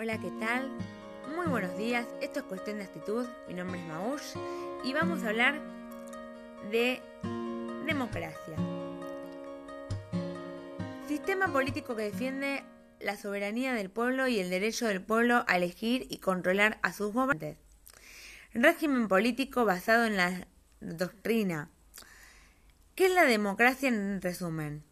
Hola, 0.00 0.16
¿qué 0.20 0.30
tal? 0.38 0.70
Muy 1.34 1.48
buenos 1.48 1.76
días, 1.76 2.06
esto 2.22 2.38
es 2.38 2.44
Cuestión 2.44 2.78
de 2.78 2.84
Actitud, 2.84 3.26
mi 3.48 3.54
nombre 3.54 3.80
es 3.80 3.86
Maush 3.88 4.36
y 4.84 4.92
vamos 4.92 5.24
a 5.24 5.30
hablar 5.30 5.60
de 6.70 7.02
democracia. 7.84 8.54
Sistema 11.08 11.52
político 11.52 11.96
que 11.96 12.02
defiende 12.02 12.62
la 13.00 13.16
soberanía 13.16 13.74
del 13.74 13.90
pueblo 13.90 14.28
y 14.28 14.38
el 14.38 14.50
derecho 14.50 14.86
del 14.86 15.02
pueblo 15.02 15.44
a 15.48 15.56
elegir 15.56 16.06
y 16.08 16.18
controlar 16.18 16.78
a 16.82 16.92
sus 16.92 17.12
gobernantes. 17.12 17.58
Régimen 18.54 19.08
político 19.08 19.64
basado 19.64 20.04
en 20.04 20.16
la 20.16 20.46
doctrina. 20.80 21.70
¿Qué 22.94 23.06
es 23.06 23.14
la 23.14 23.24
democracia 23.24 23.88
en 23.88 24.22
resumen? 24.22 24.84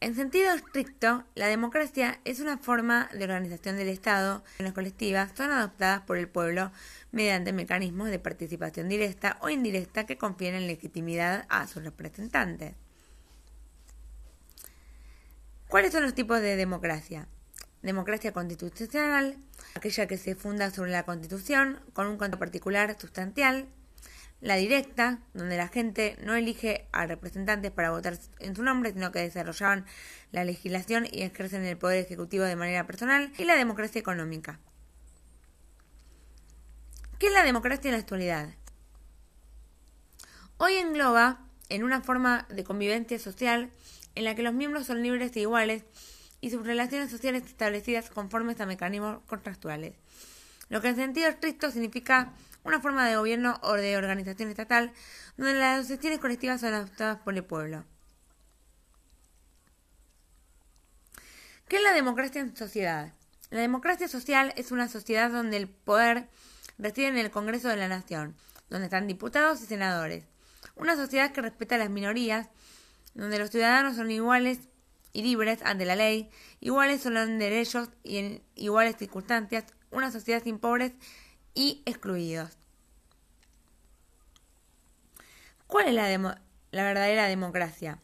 En 0.00 0.14
sentido 0.14 0.52
estricto, 0.52 1.24
la 1.34 1.48
democracia 1.48 2.20
es 2.24 2.38
una 2.38 2.56
forma 2.56 3.10
de 3.12 3.24
organización 3.24 3.76
del 3.76 3.88
Estado 3.88 4.44
las 4.58 4.72
colectivas 4.72 5.32
son 5.36 5.50
adoptadas 5.50 6.02
por 6.02 6.18
el 6.18 6.28
pueblo 6.28 6.70
mediante 7.10 7.52
mecanismos 7.52 8.08
de 8.10 8.20
participación 8.20 8.88
directa 8.88 9.38
o 9.40 9.48
indirecta 9.48 10.06
que 10.06 10.16
confieren 10.16 10.68
legitimidad 10.68 11.46
a 11.48 11.66
sus 11.66 11.82
representantes. 11.82 12.74
¿Cuáles 15.66 15.90
son 15.92 16.04
los 16.04 16.14
tipos 16.14 16.40
de 16.40 16.54
democracia? 16.54 17.26
Democracia 17.82 18.32
constitucional, 18.32 19.36
aquella 19.74 20.06
que 20.06 20.16
se 20.16 20.36
funda 20.36 20.70
sobre 20.70 20.92
la 20.92 21.02
Constitución 21.02 21.80
con 21.92 22.06
un 22.06 22.18
control 22.18 22.38
particular 22.38 22.96
sustancial, 23.00 23.66
la 24.40 24.56
directa, 24.56 25.20
donde 25.34 25.56
la 25.56 25.68
gente 25.68 26.16
no 26.22 26.34
elige 26.34 26.86
a 26.92 27.06
representantes 27.06 27.70
para 27.70 27.90
votar 27.90 28.18
en 28.38 28.54
su 28.54 28.62
nombre, 28.62 28.92
sino 28.92 29.10
que 29.10 29.20
desarrollaban 29.20 29.84
la 30.30 30.44
legislación 30.44 31.06
y 31.10 31.22
ejercen 31.22 31.64
el 31.64 31.76
poder 31.76 32.04
ejecutivo 32.04 32.44
de 32.44 32.56
manera 32.56 32.86
personal, 32.86 33.32
y 33.38 33.44
la 33.44 33.56
democracia 33.56 34.00
económica. 34.00 34.60
¿Qué 37.18 37.26
es 37.26 37.32
la 37.32 37.42
democracia 37.42 37.88
en 37.88 37.92
la 37.92 38.00
actualidad? 38.00 38.48
Hoy 40.56 40.74
engloba 40.74 41.40
en 41.68 41.82
una 41.82 42.00
forma 42.00 42.46
de 42.48 42.64
convivencia 42.64 43.18
social 43.18 43.70
en 44.14 44.24
la 44.24 44.34
que 44.34 44.42
los 44.42 44.54
miembros 44.54 44.86
son 44.86 45.02
libres 45.02 45.34
e 45.36 45.40
iguales 45.40 45.84
y 46.40 46.50
sus 46.50 46.64
relaciones 46.64 47.10
sociales 47.10 47.44
establecidas 47.46 48.10
conformes 48.10 48.60
a 48.60 48.66
mecanismos 48.66 49.20
contractuales. 49.26 49.94
Lo 50.68 50.80
que 50.80 50.88
en 50.88 50.96
sentido 50.96 51.28
estricto 51.28 51.70
significa 51.70 52.32
una 52.64 52.80
forma 52.80 53.08
de 53.08 53.16
gobierno 53.16 53.58
o 53.62 53.74
de 53.74 53.96
organización 53.96 54.50
estatal 54.50 54.92
donde 55.36 55.54
las 55.54 55.88
decisiones 55.88 56.18
colectivas 56.18 56.60
son 56.60 56.74
adoptadas 56.74 57.18
por 57.18 57.34
el 57.34 57.44
pueblo. 57.44 57.84
¿Qué 61.68 61.76
es 61.76 61.82
la 61.82 61.92
democracia 61.92 62.40
en 62.40 62.56
sociedad? 62.56 63.12
La 63.50 63.60
democracia 63.60 64.08
social 64.08 64.52
es 64.56 64.72
una 64.72 64.88
sociedad 64.88 65.30
donde 65.30 65.56
el 65.56 65.68
poder 65.68 66.28
reside 66.78 67.08
en 67.08 67.18
el 67.18 67.30
Congreso 67.30 67.68
de 67.68 67.76
la 67.76 67.88
Nación, 67.88 68.36
donde 68.70 68.86
están 68.86 69.06
diputados 69.06 69.62
y 69.62 69.66
senadores. 69.66 70.24
Una 70.76 70.96
sociedad 70.96 71.32
que 71.32 71.42
respeta 71.42 71.74
a 71.74 71.78
las 71.78 71.90
minorías, 71.90 72.48
donde 73.14 73.38
los 73.38 73.50
ciudadanos 73.50 73.96
son 73.96 74.10
iguales 74.10 74.60
y 75.12 75.22
libres 75.22 75.60
ante 75.62 75.84
la 75.84 75.96
ley, 75.96 76.30
iguales 76.60 77.02
solo 77.02 77.22
en 77.22 77.38
derechos 77.38 77.90
y 78.02 78.18
en 78.18 78.42
iguales 78.54 78.96
circunstancias, 78.96 79.64
una 79.90 80.10
sociedad 80.10 80.42
sin 80.42 80.58
pobres 80.58 80.92
y 81.54 81.82
excluidos. 81.86 82.56
¿Cuál 85.66 85.88
es 85.88 85.94
la, 85.94 86.38
la 86.70 86.82
verdadera 86.84 87.26
democracia? 87.26 87.98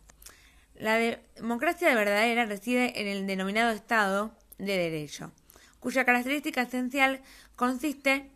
La 0.74 0.96
democracia 0.96 1.88
de 1.88 1.94
verdadera 1.94 2.46
reside 2.46 3.00
en 3.00 3.06
el 3.06 3.26
denominado 3.26 3.70
Estado 3.70 4.36
de 4.58 4.76
Derecho, 4.76 5.32
cuya 5.80 6.04
característica 6.04 6.62
esencial 6.62 7.22
consiste 7.56 8.30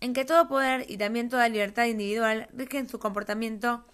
en 0.00 0.12
que 0.12 0.24
todo 0.24 0.48
poder 0.48 0.86
y 0.88 0.96
también 0.96 1.28
toda 1.28 1.48
libertad 1.48 1.86
individual 1.86 2.48
rigen 2.52 2.88
su 2.88 2.98
comportamiento 2.98 3.84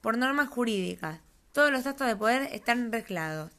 por 0.00 0.18
normas 0.18 0.48
jurídicas. 0.48 1.20
Todos 1.52 1.70
los 1.70 1.86
actos 1.86 2.06
de 2.06 2.16
poder 2.16 2.48
están 2.52 2.92
reglados. 2.92 3.52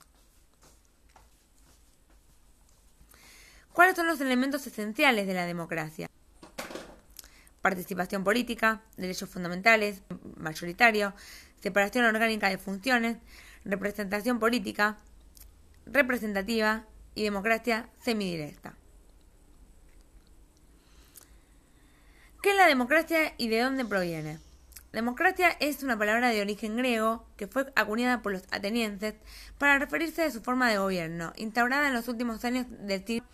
¿Cuáles 3.80 3.96
son 3.96 4.08
los 4.08 4.20
elementos 4.20 4.68
esenciales 4.68 5.26
de 5.26 5.34
la 5.34 5.46
democracia? 5.46 6.10
participación 7.62 8.26
política, 8.26 8.82
derechos 8.98 9.30
fundamentales, 9.30 10.02
mayoritario, 10.36 11.14
separación 11.62 12.04
orgánica 12.04 12.50
de 12.50 12.58
funciones, 12.58 13.20
representación 13.64 14.38
política, 14.38 14.98
representativa 15.86 16.88
y 17.16 17.24
democracia 17.24 17.88
semidirecta. 18.02 18.76
¿Qué 22.44 22.50
es 22.50 22.58
la 22.58 22.68
democracia 22.68 23.34
y 23.38 23.48
de 23.48 23.62
dónde 23.62 23.86
proviene? 23.86 24.40
Democracia 24.92 25.56
es 25.62 25.84
una 25.84 25.98
palabra 25.98 26.32
de 26.32 26.42
origen 26.42 26.76
griego 26.76 27.26
que 27.38 27.48
fue 27.48 27.72
acuñada 27.78 28.22
por 28.22 28.34
los 28.34 28.44
atenienses 28.52 29.16
para 29.58 29.80
referirse 29.80 30.24
a 30.24 30.32
su 30.32 30.42
forma 30.42 30.70
de 30.70 30.80
gobierno, 30.80 31.32
instaurada 31.38 31.88
en 31.88 31.94
los 31.94 32.10
últimos 32.10 32.44
años 32.44 32.66
del 32.70 33.06
siglo 33.06 33.26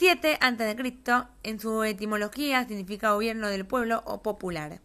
7 0.00 0.38
a.C. 0.40 0.94
en 1.42 1.60
su 1.60 1.84
etimología 1.84 2.66
significa 2.66 3.12
gobierno 3.12 3.48
del 3.48 3.66
pueblo 3.66 4.02
o 4.06 4.22
popular. 4.22 4.80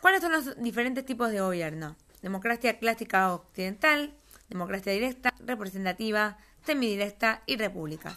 ¿Cuáles 0.00 0.20
son 0.20 0.30
los 0.30 0.62
diferentes 0.62 1.04
tipos 1.04 1.32
de 1.32 1.40
gobierno? 1.40 1.96
Democracia 2.22 2.78
clásica 2.78 3.34
occidental, 3.34 4.14
democracia 4.48 4.92
directa, 4.92 5.34
representativa, 5.40 6.38
semidirecta 6.64 7.42
y 7.46 7.56
república. 7.56 8.16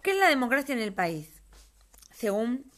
¿Qué 0.00 0.12
es 0.12 0.16
la 0.16 0.30
democracia 0.30 0.74
en 0.74 0.80
el 0.80 0.94
país? 0.94 1.28
Según 2.10 2.72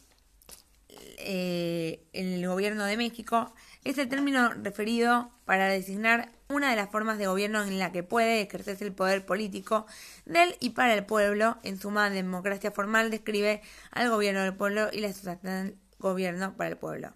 eh, 0.89 2.05
el 2.11 2.45
gobierno 2.45 2.83
de 2.83 2.97
México, 2.97 3.55
es 3.85 3.99
el 3.99 4.09
término 4.09 4.49
referido 4.49 5.31
para 5.45 5.67
designar 5.67 6.31
una 6.49 6.71
de 6.71 6.75
las 6.75 6.89
formas 6.89 7.19
de 7.19 7.27
gobierno 7.27 7.63
en 7.63 7.77
la 7.77 7.91
que 7.91 8.01
puede 8.01 8.41
ejercerse 8.41 8.83
el 8.83 8.93
poder 8.93 9.25
político 9.25 9.85
del 10.25 10.57
y 10.59 10.71
para 10.71 10.95
el 10.95 11.05
pueblo. 11.05 11.59
En 11.61 11.79
suma, 11.79 12.09
democracia 12.09 12.71
formal 12.71 13.11
describe 13.11 13.61
al 13.91 14.09
gobierno 14.09 14.41
del 14.41 14.55
pueblo 14.55 14.89
y 14.91 15.01
la 15.01 15.09
del 15.43 15.77
gobierno 15.99 16.57
para 16.57 16.71
el 16.71 16.77
pueblo. 16.77 17.13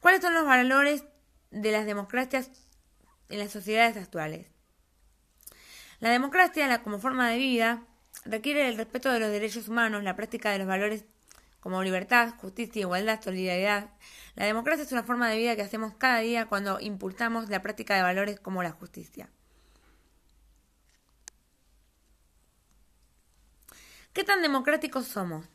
¿Cuáles 0.00 0.20
son 0.20 0.34
los 0.34 0.44
valores 0.44 1.04
de 1.52 1.70
las 1.70 1.86
democracias 1.86 2.50
en 3.28 3.38
las 3.38 3.52
sociedades 3.52 3.96
actuales? 3.96 4.48
La 6.00 6.10
democracia, 6.10 6.82
como 6.82 6.98
forma 6.98 7.28
de 7.30 7.38
vida, 7.38 7.84
requiere 8.24 8.68
el 8.68 8.76
respeto 8.76 9.12
de 9.12 9.20
los 9.20 9.30
derechos 9.30 9.68
humanos, 9.68 10.02
la 10.02 10.16
práctica 10.16 10.50
de 10.50 10.58
los 10.58 10.66
valores 10.66 11.04
como 11.60 11.82
libertad, 11.82 12.34
justicia, 12.38 12.80
igualdad, 12.80 13.22
solidaridad. 13.22 13.90
La 14.34 14.46
democracia 14.46 14.84
es 14.84 14.92
una 14.92 15.02
forma 15.02 15.28
de 15.28 15.38
vida 15.38 15.56
que 15.56 15.62
hacemos 15.62 15.94
cada 15.94 16.20
día 16.20 16.46
cuando 16.46 16.80
impulsamos 16.80 17.48
la 17.48 17.62
práctica 17.62 17.94
de 17.96 18.02
valores 18.02 18.40
como 18.40 18.62
la 18.62 18.72
justicia. 18.72 19.28
¿Qué 24.12 24.24
tan 24.24 24.42
democráticos 24.42 25.06
somos? 25.06 25.46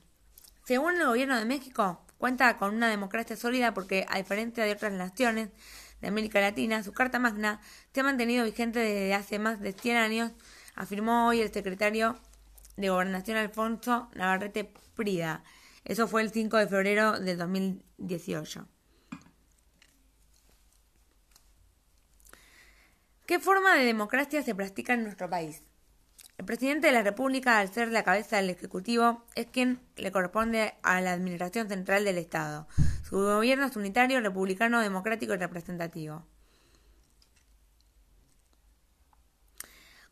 Según 0.64 0.96
el 0.96 1.06
gobierno 1.06 1.38
de 1.38 1.46
México, 1.46 2.02
cuenta 2.18 2.58
con 2.58 2.74
una 2.74 2.90
democracia 2.90 3.36
sólida 3.36 3.74
porque, 3.74 4.06
a 4.10 4.18
diferencia 4.18 4.64
de 4.64 4.72
otras 4.72 4.94
naciones 4.94 5.50
de 6.02 6.08
América 6.08 6.40
Latina, 6.40 6.82
su 6.82 6.94
Carta 6.94 7.20
Magna 7.20 7.60
se 7.94 8.00
ha 8.00 8.04
mantenido 8.04 8.46
vigente 8.46 8.80
desde 8.80 9.14
hace 9.14 9.40
más 9.40 9.60
de 9.60 9.74
100 9.74 9.98
años, 9.98 10.32
afirmó 10.76 11.28
hoy 11.28 11.42
el 11.42 11.52
secretario 11.52 12.18
de 12.78 12.90
Gobernación 12.90 13.38
Alfonso 13.38 14.10
Navarrete 14.16 14.72
Prida. 14.96 15.44
Eso 15.86 16.08
fue 16.08 16.24
el 16.24 16.32
5 16.32 16.58
de 16.58 16.68
febrero 16.68 17.20
del 17.20 17.38
2018. 17.38 18.68
¿Qué 23.28 23.40
forma 23.40 23.76
de 23.76 23.86
democracia 23.86 24.42
se 24.42 24.56
practica 24.56 24.94
en 24.94 25.04
nuestro 25.04 25.30
país? 25.30 25.62
El 26.38 26.46
presidente 26.46 26.88
de 26.88 26.94
la 26.94 27.04
República, 27.04 27.60
al 27.60 27.72
ser 27.72 27.92
la 27.92 28.04
cabeza 28.04 28.38
del 28.38 28.50
Ejecutivo, 28.50 29.24
es 29.36 29.46
quien 29.46 29.80
le 29.96 30.12
corresponde 30.12 30.74
a 30.82 31.00
la 31.02 31.14
Administración 31.14 31.70
Central 31.70 32.04
del 32.04 32.18
Estado. 32.18 32.68
Su 33.08 33.18
gobierno 33.18 33.68
es 33.68 33.76
unitario, 33.76 34.20
republicano, 34.22 34.82
democrático 34.82 35.34
y 35.34 35.38
representativo. 35.38 36.26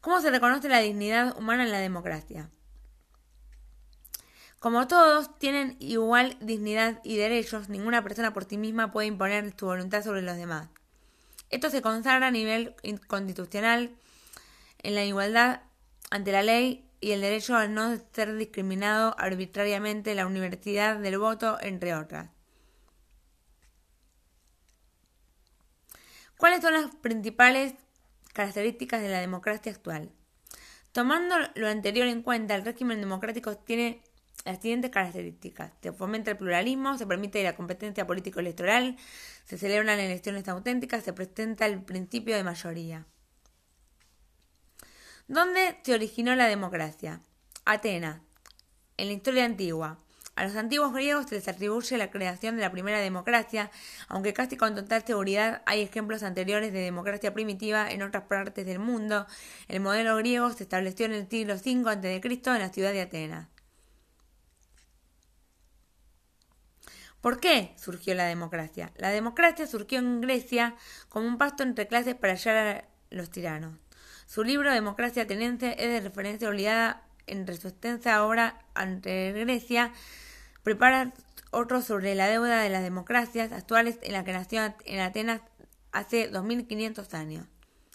¿Cómo 0.01 0.21
se 0.21 0.31
reconoce 0.31 0.69
la 0.69 0.79
dignidad 0.79 1.37
humana 1.37 1.63
en 1.63 1.71
la 1.71 1.79
democracia? 1.79 2.51
Como 4.63 4.87
todos 4.87 5.37
tienen 5.39 5.75
igual 5.81 6.37
dignidad 6.39 7.01
y 7.03 7.17
derechos, 7.17 7.67
ninguna 7.67 8.01
persona 8.01 8.31
por 8.31 8.45
sí 8.45 8.57
misma 8.57 8.93
puede 8.93 9.07
imponer 9.07 9.53
su 9.59 9.65
voluntad 9.65 10.01
sobre 10.05 10.21
los 10.21 10.37
demás. 10.37 10.69
Esto 11.49 11.69
se 11.69 11.81
consagra 11.81 12.27
a 12.27 12.31
nivel 12.31 12.73
constitucional 13.07 13.93
en 14.81 14.95
la 14.95 15.03
igualdad 15.03 15.63
ante 16.11 16.31
la 16.31 16.43
ley 16.43 16.89
y 17.01 17.11
el 17.11 17.19
derecho 17.19 17.57
a 17.57 17.67
no 17.67 17.99
ser 18.13 18.37
discriminado 18.37 19.13
arbitrariamente, 19.19 20.15
la 20.15 20.27
universidad 20.27 20.97
del 20.97 21.17
voto, 21.17 21.57
entre 21.59 21.93
otras. 21.93 22.29
¿Cuáles 26.37 26.61
son 26.61 26.71
las 26.71 26.95
principales 26.95 27.73
características 28.31 29.01
de 29.01 29.09
la 29.09 29.19
democracia 29.19 29.73
actual? 29.73 30.09
Tomando 30.93 31.35
lo 31.55 31.67
anterior 31.67 32.07
en 32.07 32.21
cuenta, 32.21 32.55
el 32.55 32.63
régimen 32.63 33.01
democrático 33.01 33.57
tiene 33.57 34.01
las 34.45 34.59
siguientes 34.61 34.91
características. 34.91 35.71
Se 35.81 35.91
fomenta 35.93 36.31
el 36.31 36.37
pluralismo, 36.37 36.97
se 36.97 37.07
permite 37.07 37.43
la 37.43 37.55
competencia 37.55 38.05
político-electoral, 38.05 38.97
se 39.45 39.57
celebran 39.57 39.99
elecciones 39.99 40.47
auténticas, 40.47 41.03
se 41.03 41.13
presenta 41.13 41.65
el 41.65 41.81
principio 41.81 42.35
de 42.35 42.43
mayoría. 42.43 43.05
¿Dónde 45.27 45.79
se 45.83 45.93
originó 45.93 46.35
la 46.35 46.47
democracia? 46.47 47.21
Atenas, 47.65 48.19
en 48.97 49.07
la 49.07 49.13
historia 49.13 49.45
antigua. 49.45 49.97
A 50.35 50.45
los 50.45 50.55
antiguos 50.55 50.91
griegos 50.93 51.27
se 51.27 51.35
les 51.35 51.47
atribuye 51.47 51.95
la 51.95 52.09
creación 52.09 52.55
de 52.55 52.63
la 52.63 52.71
primera 52.71 52.99
democracia, 52.99 53.69
aunque 54.07 54.33
casi 54.33 54.57
con 54.57 54.73
total 54.73 55.05
seguridad 55.05 55.61
hay 55.67 55.81
ejemplos 55.81 56.23
anteriores 56.23 56.73
de 56.73 56.79
democracia 56.79 57.33
primitiva 57.35 57.89
en 57.89 58.01
otras 58.01 58.23
partes 58.23 58.65
del 58.65 58.79
mundo. 58.79 59.27
El 59.67 59.79
modelo 59.79 60.17
griego 60.17 60.51
se 60.51 60.63
estableció 60.63 61.05
en 61.05 61.13
el 61.13 61.29
siglo 61.29 61.53
V 61.53 61.89
a.C. 61.89 62.19
en 62.49 62.59
la 62.59 62.69
ciudad 62.69 62.91
de 62.91 63.01
Atenas. 63.01 63.52
¿Por 67.23 67.39
qué 67.39 67.73
surgió 67.77 68.13
la 68.15 68.25
democracia? 68.25 68.91
La 68.97 69.09
democracia 69.09 69.65
surgió 69.65 69.97
en 69.99 70.19
Grecia 70.19 70.75
como 71.07 71.25
un 71.25 71.37
pasto 71.37 71.63
entre 71.63 71.87
clases 71.87 72.15
para 72.15 72.33
hallar 72.33 72.57
a 72.57 72.85
los 73.11 73.29
tiranos. 73.29 73.79
Su 74.25 74.43
libro 74.43 74.73
Democracia 74.73 75.23
Ateniense 75.23 75.73
es 75.79 75.87
de 75.87 76.01
referencia 76.01 76.49
obligada 76.49 77.07
entre 77.25 77.55
su 77.55 77.69
extensa 77.69 78.25
obra 78.25 78.65
ante 78.73 79.31
Grecia 79.31 79.93
prepara 80.63 81.13
otro 81.51 81.81
sobre 81.81 82.13
la 82.13 82.27
deuda 82.27 82.61
de 82.61 82.69
las 82.69 82.83
democracias 82.83 83.53
actuales 83.53 83.99
en 84.01 84.11
la 84.11 84.25
que 84.25 84.33
nació 84.33 84.75
en 84.83 84.99
Atenas 84.99 85.39
hace 85.93 86.27
2500 86.27 87.13
años. 87.13 87.47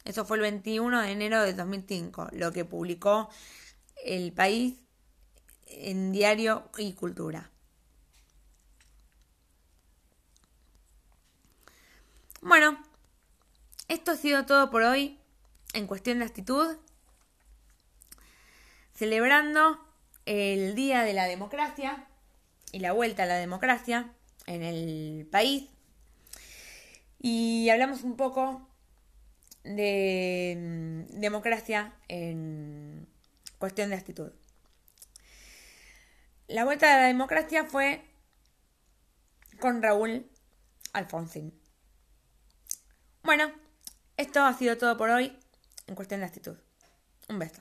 Eso 0.07 0.25
fue 0.25 0.39
el 0.39 0.43
21 0.45 1.03
de 1.03 1.11
enero 1.11 1.43
de 1.43 1.53
2005, 1.53 2.29
lo 2.33 2.51
que 2.53 2.65
publicó 2.65 3.29
El 4.03 4.33
País 4.33 4.81
en 5.67 6.13
Diario 6.13 6.71
y 6.79 6.95
Cultura. 6.95 7.51
Bueno, 12.41 12.79
esto 13.89 14.13
ha 14.13 14.17
sido 14.17 14.47
todo 14.47 14.71
por 14.71 14.83
hoy 14.83 15.19
en 15.75 15.89
cuestión 15.89 16.21
de 16.21 16.25
actitud. 16.25 16.77
Celebrando 18.95 19.85
el 20.25 20.77
Día 20.77 21.03
de 21.03 21.15
la 21.15 21.25
Democracia 21.25 22.07
y 22.71 22.79
la 22.79 22.93
vuelta 22.93 23.25
a 23.25 23.27
la 23.27 23.35
democracia 23.35 24.13
en 24.47 24.63
el 24.63 25.27
país. 25.33 25.69
Y 27.19 27.69
hablamos 27.71 28.05
un 28.05 28.17
poco 28.17 28.69
de 29.65 31.07
mm, 31.11 31.19
democracia 31.19 31.93
en 32.07 33.09
cuestión 33.59 33.91
de 33.91 33.97
actitud. 33.97 34.31
La 36.47 36.65
vuelta 36.65 36.95
a 36.95 37.01
la 37.01 37.07
democracia 37.09 37.65
fue 37.65 38.05
con 39.59 39.83
Raúl 39.83 40.31
Alfonsín. 40.93 41.53
Bueno, 43.29 43.53
esto 44.17 44.41
ha 44.41 44.55
sido 44.55 44.79
todo 44.79 44.97
por 44.97 45.11
hoy 45.11 45.39
en 45.87 45.95
cuestión 45.95 46.21
de 46.21 46.27
actitud. 46.27 46.57
Un 47.29 47.39
beso. 47.39 47.61